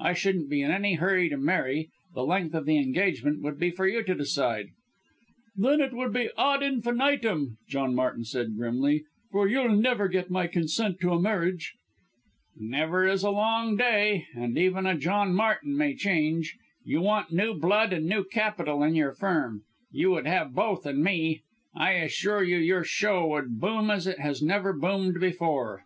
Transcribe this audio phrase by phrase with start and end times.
[0.00, 3.70] I shouldn't be in any hurry to marry the length of the engagement would be
[3.70, 4.68] for you to decide."
[5.54, 10.46] "Then it would be ad infinitum," John Martin said grimly, "for you'll never get my
[10.46, 11.74] consent to a marriage."
[12.58, 16.56] "Never is a long day and even a John Martin may change.
[16.82, 21.02] You want new blood and new capital in your Firm you would have both in
[21.02, 21.42] me.
[21.74, 25.84] I assure you your show would boom as it has never boomed before!"